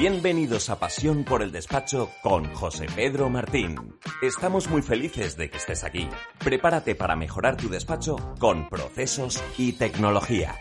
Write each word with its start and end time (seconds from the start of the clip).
Bienvenidos 0.00 0.70
a 0.70 0.78
Pasión 0.78 1.24
por 1.24 1.42
el 1.42 1.52
Despacho 1.52 2.10
con 2.22 2.50
José 2.54 2.86
Pedro 2.96 3.28
Martín. 3.28 3.98
Estamos 4.22 4.70
muy 4.70 4.80
felices 4.80 5.36
de 5.36 5.50
que 5.50 5.58
estés 5.58 5.84
aquí. 5.84 6.08
Prepárate 6.42 6.94
para 6.94 7.16
mejorar 7.16 7.58
tu 7.58 7.68
despacho 7.68 8.16
con 8.38 8.70
procesos 8.70 9.44
y 9.58 9.72
tecnología. 9.72 10.56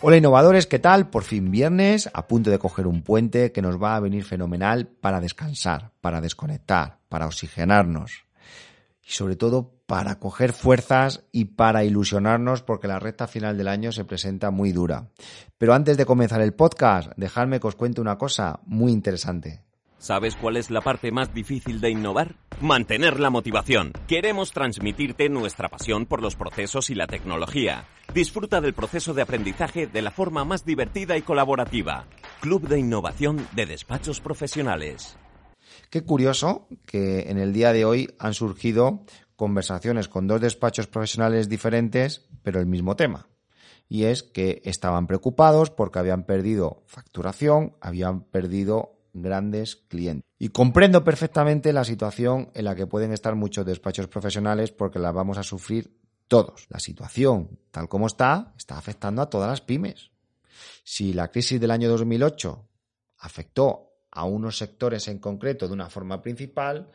Hola 0.00 0.16
innovadores, 0.16 0.66
¿qué 0.66 0.80
tal? 0.80 1.08
Por 1.08 1.22
fin 1.22 1.52
viernes, 1.52 2.10
a 2.12 2.26
punto 2.26 2.50
de 2.50 2.58
coger 2.58 2.88
un 2.88 3.02
puente 3.02 3.52
que 3.52 3.62
nos 3.62 3.80
va 3.80 3.94
a 3.94 4.00
venir 4.00 4.24
fenomenal 4.24 4.88
para 4.88 5.20
descansar, 5.20 5.92
para 6.00 6.20
desconectar, 6.20 6.98
para 7.08 7.26
oxigenarnos 7.26 8.24
y 9.06 9.12
sobre 9.12 9.36
todo 9.36 9.77
para 9.88 10.18
coger 10.18 10.52
fuerzas 10.52 11.24
y 11.32 11.46
para 11.46 11.82
ilusionarnos 11.82 12.62
porque 12.62 12.88
la 12.88 12.98
recta 12.98 13.26
final 13.26 13.56
del 13.56 13.68
año 13.68 13.90
se 13.90 14.04
presenta 14.04 14.50
muy 14.50 14.70
dura. 14.70 15.08
Pero 15.56 15.72
antes 15.72 15.96
de 15.96 16.04
comenzar 16.04 16.42
el 16.42 16.52
podcast, 16.52 17.10
dejadme 17.16 17.58
que 17.58 17.68
os 17.68 17.74
cuente 17.74 18.02
una 18.02 18.18
cosa 18.18 18.60
muy 18.66 18.92
interesante. 18.92 19.62
¿Sabes 19.96 20.36
cuál 20.36 20.58
es 20.58 20.70
la 20.70 20.82
parte 20.82 21.10
más 21.10 21.32
difícil 21.32 21.80
de 21.80 21.88
innovar? 21.88 22.36
Mantener 22.60 23.18
la 23.18 23.30
motivación. 23.30 23.92
Queremos 24.06 24.52
transmitirte 24.52 25.30
nuestra 25.30 25.70
pasión 25.70 26.04
por 26.04 26.20
los 26.20 26.36
procesos 26.36 26.90
y 26.90 26.94
la 26.94 27.06
tecnología. 27.06 27.86
Disfruta 28.12 28.60
del 28.60 28.74
proceso 28.74 29.14
de 29.14 29.22
aprendizaje 29.22 29.86
de 29.86 30.02
la 30.02 30.10
forma 30.10 30.44
más 30.44 30.66
divertida 30.66 31.16
y 31.16 31.22
colaborativa. 31.22 32.04
Club 32.40 32.68
de 32.68 32.78
Innovación 32.78 33.48
de 33.56 33.64
Despachos 33.64 34.20
Profesionales. 34.20 35.16
Qué 35.88 36.04
curioso 36.04 36.68
que 36.84 37.30
en 37.30 37.38
el 37.38 37.54
día 37.54 37.72
de 37.72 37.86
hoy 37.86 38.14
han 38.18 38.34
surgido 38.34 39.04
conversaciones 39.38 40.08
con 40.08 40.26
dos 40.26 40.40
despachos 40.40 40.88
profesionales 40.88 41.48
diferentes, 41.48 42.26
pero 42.42 42.58
el 42.58 42.66
mismo 42.66 42.96
tema. 42.96 43.28
Y 43.88 44.02
es 44.04 44.24
que 44.24 44.60
estaban 44.64 45.06
preocupados 45.06 45.70
porque 45.70 46.00
habían 46.00 46.24
perdido 46.24 46.82
facturación, 46.86 47.76
habían 47.80 48.24
perdido 48.24 48.98
grandes 49.12 49.76
clientes. 49.76 50.28
Y 50.40 50.48
comprendo 50.48 51.04
perfectamente 51.04 51.72
la 51.72 51.84
situación 51.84 52.50
en 52.52 52.64
la 52.64 52.74
que 52.74 52.88
pueden 52.88 53.12
estar 53.12 53.36
muchos 53.36 53.64
despachos 53.64 54.08
profesionales 54.08 54.72
porque 54.72 54.98
la 54.98 55.12
vamos 55.12 55.38
a 55.38 55.44
sufrir 55.44 55.96
todos. 56.26 56.66
La 56.68 56.80
situación, 56.80 57.60
tal 57.70 57.88
como 57.88 58.08
está, 58.08 58.54
está 58.58 58.76
afectando 58.76 59.22
a 59.22 59.30
todas 59.30 59.48
las 59.48 59.60
pymes. 59.60 60.10
Si 60.82 61.12
la 61.12 61.28
crisis 61.28 61.60
del 61.60 61.70
año 61.70 61.88
2008 61.88 62.68
afectó 63.18 63.92
a 64.10 64.24
unos 64.24 64.58
sectores 64.58 65.06
en 65.06 65.20
concreto 65.20 65.68
de 65.68 65.74
una 65.74 65.88
forma 65.88 66.20
principal, 66.20 66.90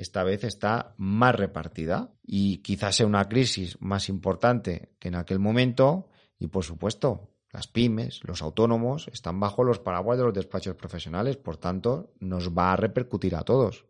esta 0.00 0.22
vez 0.22 0.44
está 0.44 0.94
más 0.96 1.34
repartida 1.34 2.10
y 2.24 2.58
quizás 2.58 2.96
sea 2.96 3.06
una 3.06 3.28
crisis 3.28 3.76
más 3.80 4.08
importante 4.08 4.92
que 4.98 5.08
en 5.08 5.16
aquel 5.16 5.38
momento 5.38 6.08
y 6.38 6.48
por 6.48 6.64
supuesto 6.64 7.30
las 7.50 7.66
pymes, 7.66 8.20
los 8.24 8.42
autónomos 8.42 9.08
están 9.12 9.40
bajo 9.40 9.64
los 9.64 9.78
paraguas 9.80 10.18
de 10.18 10.24
los 10.24 10.34
despachos 10.34 10.76
profesionales, 10.76 11.36
por 11.36 11.56
tanto 11.56 12.12
nos 12.20 12.50
va 12.50 12.72
a 12.72 12.76
repercutir 12.76 13.34
a 13.34 13.42
todos. 13.42 13.86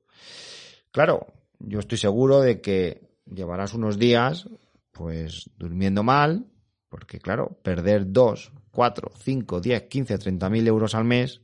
Claro, 0.92 1.26
yo 1.58 1.80
estoy 1.80 1.98
seguro 1.98 2.40
de 2.40 2.60
que 2.60 3.10
llevarás 3.26 3.74
unos 3.74 3.98
días 3.98 4.48
pues 4.92 5.50
durmiendo 5.58 6.02
mal, 6.02 6.46
porque 6.88 7.18
claro, 7.18 7.58
perder 7.62 8.10
2, 8.10 8.52
4, 8.70 9.12
5, 9.14 9.60
10, 9.60 9.82
15, 9.82 10.18
30 10.18 10.50
mil 10.50 10.66
euros 10.66 10.94
al 10.94 11.04
mes 11.04 11.42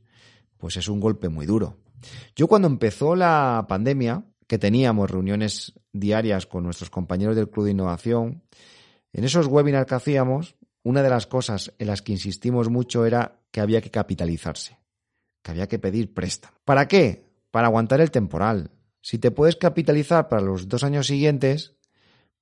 pues 0.57 0.77
es 0.77 0.87
un 0.87 0.99
golpe 0.99 1.29
muy 1.29 1.45
duro. 1.45 1.77
Yo 2.35 2.47
cuando 2.47 2.67
empezó 2.67 3.15
la 3.15 3.65
pandemia, 3.67 4.23
que 4.47 4.57
teníamos 4.59 5.09
reuniones 5.09 5.73
diarias 5.91 6.45
con 6.45 6.63
nuestros 6.63 6.89
compañeros 6.89 7.35
del 7.35 7.49
Club 7.49 7.65
de 7.65 7.71
Innovación, 7.71 8.43
en 9.13 9.23
esos 9.23 9.47
webinars 9.47 9.87
que 9.87 9.95
hacíamos, 9.95 10.55
una 10.83 11.01
de 11.01 11.09
las 11.09 11.25
cosas 11.25 11.73
en 11.79 11.87
las 11.87 12.01
que 12.01 12.11
insistimos 12.11 12.69
mucho 12.69 13.05
era 13.05 13.39
que 13.51 13.61
había 13.61 13.81
que 13.81 13.91
capitalizarse, 13.91 14.77
que 15.41 15.51
había 15.51 15.67
que 15.67 15.79
pedir 15.79 16.13
préstamo. 16.13 16.55
¿Para 16.63 16.87
qué? 16.87 17.25
Para 17.49 17.67
aguantar 17.67 18.01
el 18.01 18.11
temporal. 18.11 18.71
Si 19.01 19.17
te 19.17 19.31
puedes 19.31 19.55
capitalizar 19.55 20.27
para 20.29 20.41
los 20.41 20.67
dos 20.67 20.83
años 20.83 21.07
siguientes, 21.07 21.75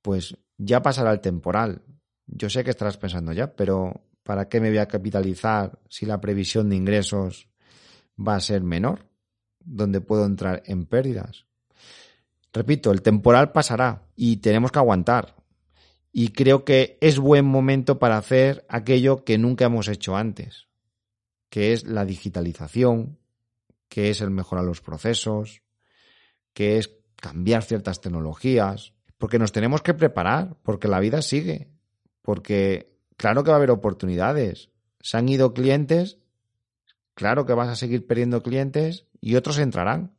pues 0.02 0.38
ya 0.58 0.82
pasará 0.82 1.12
el 1.12 1.22
temporal. 1.22 1.84
Yo 2.26 2.50
sé 2.50 2.64
que 2.64 2.72
estarás 2.72 2.98
pensando 2.98 3.32
ya, 3.32 3.56
pero 3.56 4.06
¿para 4.24 4.50
qué 4.50 4.60
me 4.60 4.70
voy 4.70 4.80
a 4.80 4.88
capitalizar 4.88 5.80
si 5.90 6.06
la 6.06 6.20
previsión 6.20 6.70
de 6.70 6.76
ingresos 6.76 7.50
va 8.18 8.36
a 8.36 8.42
ser 8.42 8.64
menor, 8.64 9.08
donde 9.60 10.02
puedo 10.02 10.26
entrar 10.26 10.64
en 10.66 10.86
pérdidas. 10.86 11.46
Repito, 12.54 12.92
el 12.92 13.02
temporal 13.02 13.52
pasará 13.52 14.04
y 14.16 14.38
tenemos 14.38 14.72
que 14.72 14.80
aguantar. 14.80 15.36
Y 16.12 16.30
creo 16.30 16.64
que 16.64 16.98
es 17.02 17.18
buen 17.18 17.46
momento 17.46 17.98
para 17.98 18.18
hacer 18.18 18.66
aquello 18.70 19.24
que 19.24 19.40
nunca 19.40 19.66
hemos 19.66 19.88
hecho 19.88 20.16
antes, 20.16 20.68
que 21.50 21.74
es 21.74 21.88
la 21.88 22.06
digitalización, 22.06 23.18
que 23.90 24.12
es 24.12 24.22
el 24.22 24.30
mejorar 24.30 24.64
los 24.64 24.82
procesos, 24.82 25.64
que 26.54 26.78
es 26.78 26.92
cambiar 27.16 27.64
ciertas 27.64 28.00
tecnologías, 28.00 28.94
porque 29.18 29.40
nos 29.40 29.52
tenemos 29.52 29.82
que 29.82 29.96
preparar, 29.96 30.56
porque 30.62 30.88
la 30.88 31.00
vida 31.00 31.24
sigue, 31.24 31.72
porque 32.22 32.96
claro 33.18 33.44
que 33.44 33.50
va 33.50 33.56
a 33.56 33.58
haber 33.58 33.72
oportunidades. 33.72 34.70
Se 35.00 35.18
han 35.18 35.28
ido 35.28 35.54
clientes 35.54 36.20
claro 37.14 37.46
que 37.46 37.54
vas 37.54 37.70
a 37.70 37.76
seguir 37.76 38.06
perdiendo 38.06 38.44
clientes 38.44 39.08
y 39.22 39.36
otros 39.36 39.58
entrarán. 39.60 40.14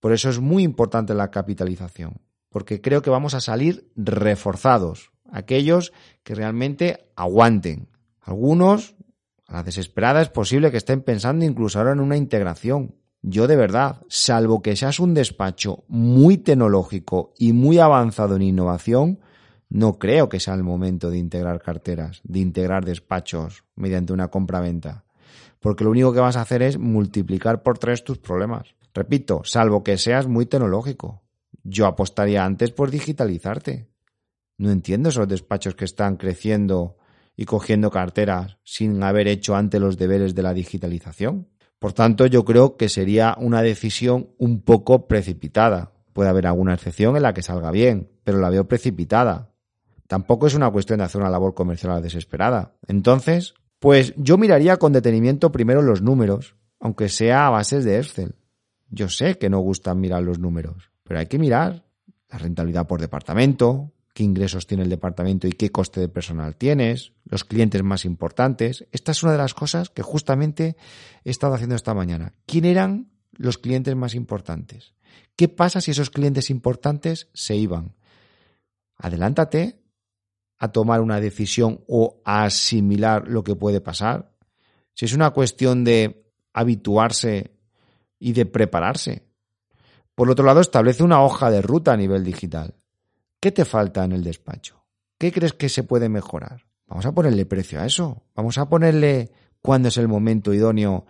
Por 0.00 0.12
eso 0.12 0.30
es 0.30 0.38
muy 0.38 0.62
importante 0.62 1.14
la 1.14 1.30
capitalización, 1.30 2.20
porque 2.50 2.80
creo 2.80 3.02
que 3.02 3.10
vamos 3.10 3.34
a 3.34 3.40
salir 3.40 3.90
reforzados, 3.96 5.10
aquellos 5.30 5.92
que 6.22 6.34
realmente 6.34 7.10
aguanten. 7.16 7.88
Algunos, 8.20 8.94
a 9.46 9.54
la 9.54 9.62
desesperada, 9.62 10.22
es 10.22 10.28
posible 10.28 10.70
que 10.70 10.76
estén 10.76 11.02
pensando 11.02 11.44
incluso 11.44 11.78
ahora 11.78 11.92
en 11.92 12.00
una 12.00 12.16
integración. 12.16 12.94
Yo 13.22 13.48
de 13.48 13.56
verdad, 13.56 14.02
salvo 14.08 14.62
que 14.62 14.76
seas 14.76 15.00
un 15.00 15.14
despacho 15.14 15.84
muy 15.88 16.38
tecnológico 16.38 17.34
y 17.36 17.52
muy 17.52 17.78
avanzado 17.78 18.36
en 18.36 18.42
innovación, 18.42 19.18
no 19.68 19.98
creo 19.98 20.28
que 20.28 20.40
sea 20.40 20.54
el 20.54 20.62
momento 20.62 21.10
de 21.10 21.18
integrar 21.18 21.60
carteras, 21.60 22.20
de 22.22 22.38
integrar 22.38 22.84
despachos 22.84 23.64
mediante 23.74 24.12
una 24.12 24.28
compra-venta 24.28 25.04
porque 25.60 25.84
lo 25.84 25.90
único 25.90 26.12
que 26.12 26.20
vas 26.20 26.36
a 26.36 26.42
hacer 26.42 26.62
es 26.62 26.78
multiplicar 26.78 27.62
por 27.62 27.78
tres 27.78 28.04
tus 28.04 28.18
problemas. 28.18 28.74
Repito, 28.94 29.42
salvo 29.44 29.82
que 29.84 29.98
seas 29.98 30.26
muy 30.26 30.46
tecnológico. 30.46 31.22
Yo 31.62 31.86
apostaría 31.86 32.44
antes 32.44 32.70
por 32.70 32.90
digitalizarte. 32.90 33.88
No 34.56 34.70
entiendo 34.70 35.08
esos 35.08 35.28
despachos 35.28 35.74
que 35.74 35.84
están 35.84 36.16
creciendo 36.16 36.96
y 37.36 37.44
cogiendo 37.44 37.90
carteras 37.90 38.58
sin 38.64 39.02
haber 39.02 39.28
hecho 39.28 39.54
antes 39.54 39.80
los 39.80 39.96
deberes 39.96 40.34
de 40.34 40.42
la 40.42 40.54
digitalización. 40.54 41.48
Por 41.78 41.92
tanto, 41.92 42.26
yo 42.26 42.44
creo 42.44 42.76
que 42.76 42.88
sería 42.88 43.36
una 43.38 43.62
decisión 43.62 44.30
un 44.38 44.62
poco 44.62 45.06
precipitada. 45.06 45.92
Puede 46.12 46.30
haber 46.30 46.48
alguna 46.48 46.74
excepción 46.74 47.16
en 47.16 47.22
la 47.22 47.34
que 47.34 47.42
salga 47.42 47.70
bien, 47.70 48.10
pero 48.24 48.38
la 48.38 48.50
veo 48.50 48.66
precipitada. 48.66 49.52
Tampoco 50.08 50.48
es 50.48 50.54
una 50.54 50.70
cuestión 50.70 50.98
de 50.98 51.04
hacer 51.04 51.20
una 51.20 51.30
labor 51.30 51.54
comercial 51.54 52.02
desesperada. 52.02 52.74
Entonces, 52.88 53.54
pues 53.78 54.14
yo 54.16 54.38
miraría 54.38 54.76
con 54.76 54.92
detenimiento 54.92 55.52
primero 55.52 55.82
los 55.82 56.02
números, 56.02 56.56
aunque 56.80 57.08
sea 57.08 57.46
a 57.46 57.50
bases 57.50 57.84
de 57.84 57.98
Excel. 57.98 58.34
Yo 58.90 59.08
sé 59.08 59.38
que 59.38 59.50
no 59.50 59.60
gustan 59.60 60.00
mirar 60.00 60.22
los 60.22 60.38
números, 60.38 60.90
pero 61.04 61.20
hay 61.20 61.26
que 61.26 61.38
mirar 61.38 61.84
la 62.30 62.38
rentabilidad 62.38 62.86
por 62.86 63.00
departamento, 63.00 63.92
qué 64.12 64.24
ingresos 64.24 64.66
tiene 64.66 64.82
el 64.82 64.90
departamento 64.90 65.46
y 65.46 65.52
qué 65.52 65.70
coste 65.70 66.00
de 66.00 66.08
personal 66.08 66.56
tienes, 66.56 67.12
los 67.24 67.44
clientes 67.44 67.82
más 67.82 68.04
importantes. 68.04 68.86
Esta 68.90 69.12
es 69.12 69.22
una 69.22 69.32
de 69.32 69.38
las 69.38 69.54
cosas 69.54 69.90
que 69.90 70.02
justamente 70.02 70.76
he 71.24 71.30
estado 71.30 71.54
haciendo 71.54 71.76
esta 71.76 71.94
mañana. 71.94 72.34
¿Quién 72.46 72.64
eran 72.64 73.10
los 73.32 73.58
clientes 73.58 73.94
más 73.94 74.14
importantes? 74.14 74.94
¿Qué 75.36 75.48
pasa 75.48 75.80
si 75.80 75.92
esos 75.92 76.10
clientes 76.10 76.50
importantes 76.50 77.28
se 77.32 77.54
iban? 77.54 77.94
Adelántate 78.96 79.78
a 80.58 80.68
tomar 80.68 81.00
una 81.00 81.20
decisión 81.20 81.84
o 81.86 82.20
a 82.24 82.44
asimilar 82.44 83.28
lo 83.28 83.44
que 83.44 83.54
puede 83.54 83.80
pasar. 83.80 84.32
Si 84.94 85.04
es 85.04 85.12
una 85.12 85.30
cuestión 85.30 85.84
de 85.84 86.26
habituarse 86.52 87.56
y 88.18 88.32
de 88.32 88.46
prepararse. 88.46 89.28
Por 90.14 90.28
otro 90.30 90.44
lado, 90.44 90.60
establece 90.60 91.04
una 91.04 91.22
hoja 91.22 91.50
de 91.50 91.62
ruta 91.62 91.92
a 91.92 91.96
nivel 91.96 92.24
digital. 92.24 92.74
¿Qué 93.40 93.52
te 93.52 93.64
falta 93.64 94.04
en 94.04 94.12
el 94.12 94.24
despacho? 94.24 94.84
¿Qué 95.16 95.30
crees 95.30 95.52
que 95.52 95.68
se 95.68 95.84
puede 95.84 96.08
mejorar? 96.08 96.66
Vamos 96.88 97.06
a 97.06 97.12
ponerle 97.12 97.46
precio 97.46 97.80
a 97.80 97.86
eso. 97.86 98.24
Vamos 98.34 98.58
a 98.58 98.68
ponerle 98.68 99.30
cuándo 99.62 99.88
es 99.88 99.96
el 99.96 100.08
momento 100.08 100.52
idóneo 100.52 101.06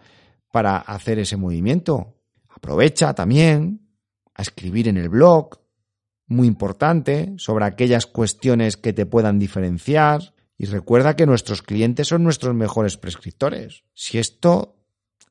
para 0.53 0.77
hacer 0.77 1.19
ese 1.19 1.37
movimiento. 1.37 2.17
Aprovecha 2.51 3.15
también 3.15 3.89
a 4.35 4.43
escribir 4.43 4.89
en 4.89 4.99
el 4.99 5.09
blog, 5.09 5.59
muy 6.29 6.47
importante 6.47 7.35
sobre 7.39 7.65
aquellas 7.65 8.07
cuestiones 8.07 8.77
que 8.77 8.93
te 8.93 9.07
puedan 9.07 9.39
diferenciar. 9.39 10.35
Y 10.57 10.67
recuerda 10.67 11.17
que 11.17 11.27
nuestros 11.27 11.63
clientes 11.63 12.09
son 12.09 12.23
nuestros 12.23 12.55
mejores 12.55 12.97
prescriptores. 12.97 13.85
Si 13.95 14.19
esto 14.19 14.77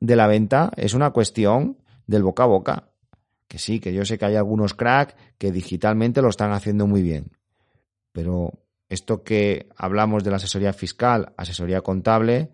de 0.00 0.16
la 0.16 0.26
venta 0.26 0.72
es 0.76 0.94
una 0.94 1.10
cuestión 1.10 1.78
del 2.06 2.22
boca 2.22 2.44
a 2.44 2.46
boca, 2.46 2.88
que 3.46 3.58
sí, 3.58 3.80
que 3.80 3.92
yo 3.92 4.04
sé 4.04 4.18
que 4.18 4.26
hay 4.26 4.36
algunos 4.36 4.74
crack 4.74 5.16
que 5.38 5.52
digitalmente 5.52 6.22
lo 6.22 6.28
están 6.28 6.52
haciendo 6.52 6.86
muy 6.86 7.02
bien. 7.02 7.32
Pero 8.12 8.52
esto 8.88 9.22
que 9.22 9.68
hablamos 9.76 10.24
de 10.24 10.30
la 10.30 10.36
asesoría 10.36 10.72
fiscal, 10.72 11.32
asesoría 11.36 11.82
contable, 11.82 12.50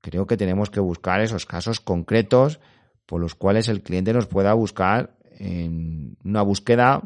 creo 0.00 0.26
que 0.26 0.36
tenemos 0.36 0.70
que 0.70 0.80
buscar 0.80 1.20
esos 1.20 1.46
casos 1.46 1.80
concretos 1.80 2.60
por 3.06 3.20
los 3.20 3.34
cuales 3.34 3.68
el 3.68 3.82
cliente 3.82 4.12
nos 4.12 4.26
pueda 4.26 4.52
buscar 4.54 5.16
en 5.38 6.16
una 6.24 6.42
búsqueda 6.42 7.02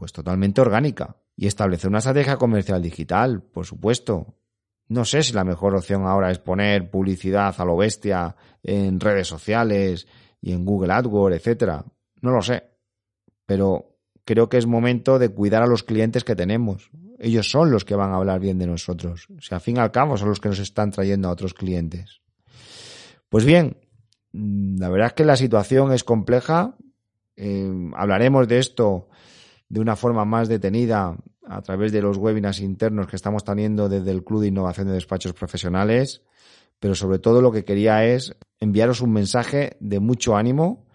pues 0.00 0.14
totalmente 0.14 0.62
orgánica 0.62 1.16
y 1.36 1.46
establecer 1.46 1.90
una 1.90 1.98
estrategia 1.98 2.38
comercial 2.38 2.80
digital, 2.80 3.42
por 3.42 3.66
supuesto. 3.66 4.34
No 4.88 5.04
sé 5.04 5.22
si 5.22 5.34
la 5.34 5.44
mejor 5.44 5.76
opción 5.76 6.06
ahora 6.06 6.30
es 6.30 6.38
poner 6.38 6.90
publicidad 6.90 7.54
a 7.56 7.64
lo 7.66 7.76
bestia 7.76 8.34
en 8.62 8.98
redes 8.98 9.28
sociales 9.28 10.06
y 10.40 10.52
en 10.52 10.64
Google 10.64 10.94
AdWords, 10.94 11.36
etcétera. 11.36 11.84
No 12.22 12.30
lo 12.30 12.40
sé. 12.40 12.64
Pero 13.44 13.98
creo 14.24 14.48
que 14.48 14.56
es 14.56 14.66
momento 14.66 15.18
de 15.18 15.28
cuidar 15.28 15.62
a 15.62 15.66
los 15.66 15.82
clientes 15.82 16.24
que 16.24 16.34
tenemos. 16.34 16.90
Ellos 17.18 17.50
son 17.50 17.70
los 17.70 17.84
que 17.84 17.94
van 17.94 18.10
a 18.10 18.16
hablar 18.16 18.40
bien 18.40 18.58
de 18.58 18.66
nosotros. 18.66 19.28
O 19.36 19.42
sea, 19.42 19.56
al 19.56 19.62
fin 19.62 19.76
y 19.76 19.80
al 19.80 19.92
cabo 19.92 20.16
son 20.16 20.30
los 20.30 20.40
que 20.40 20.48
nos 20.48 20.60
están 20.60 20.92
trayendo 20.92 21.28
a 21.28 21.32
otros 21.32 21.52
clientes. 21.52 22.22
Pues 23.28 23.44
bien, 23.44 23.76
la 24.32 24.88
verdad 24.88 25.08
es 25.08 25.12
que 25.12 25.26
la 25.26 25.36
situación 25.36 25.92
es 25.92 26.04
compleja. 26.04 26.74
Eh, 27.36 27.70
hablaremos 27.94 28.48
de 28.48 28.60
esto 28.60 29.10
de 29.70 29.80
una 29.80 29.96
forma 29.96 30.26
más 30.26 30.48
detenida 30.48 31.16
a 31.46 31.62
través 31.62 31.92
de 31.92 32.02
los 32.02 32.18
webinars 32.18 32.60
internos 32.60 33.06
que 33.06 33.16
estamos 33.16 33.44
teniendo 33.44 33.88
desde 33.88 34.10
el 34.10 34.22
Club 34.22 34.42
de 34.42 34.48
Innovación 34.48 34.88
de 34.88 34.94
Despachos 34.94 35.32
Profesionales, 35.32 36.22
pero 36.78 36.94
sobre 36.94 37.18
todo 37.18 37.40
lo 37.40 37.52
que 37.52 37.64
quería 37.64 38.04
es 38.04 38.36
enviaros 38.58 39.00
un 39.00 39.12
mensaje 39.12 39.76
de 39.80 40.00
mucho 40.00 40.36
ánimo. 40.36 40.86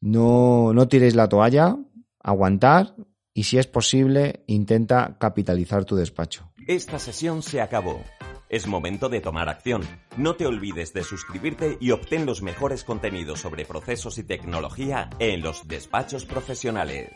No, 0.00 0.72
no 0.72 0.88
tiréis 0.88 1.14
la 1.14 1.28
toalla, 1.28 1.76
aguantar 2.22 2.94
y 3.34 3.44
si 3.44 3.58
es 3.58 3.66
posible 3.66 4.44
intenta 4.46 5.16
capitalizar 5.18 5.84
tu 5.84 5.96
despacho. 5.96 6.52
Esta 6.66 6.98
sesión 6.98 7.42
se 7.42 7.60
acabó. 7.60 8.02
Es 8.48 8.68
momento 8.68 9.08
de 9.08 9.20
tomar 9.20 9.48
acción. 9.48 9.82
No 10.16 10.36
te 10.36 10.46
olvides 10.46 10.92
de 10.92 11.02
suscribirte 11.02 11.76
y 11.80 11.90
obtén 11.90 12.26
los 12.26 12.42
mejores 12.42 12.84
contenidos 12.84 13.40
sobre 13.40 13.64
procesos 13.64 14.18
y 14.18 14.22
tecnología 14.22 15.10
en 15.18 15.42
los 15.42 15.66
despachos 15.66 16.24
profesionales. 16.24 17.10